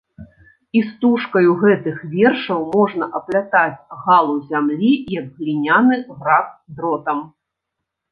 Істужкаю 0.77 1.51
гэтых 1.63 1.97
вершаў 2.13 2.61
можна 2.75 3.09
аплятаць 3.19 3.83
галу 4.05 4.35
зямлі, 4.53 4.89
як 5.19 5.25
гліняны 5.43 5.95
гляк 6.17 6.47
дротам. 6.79 7.19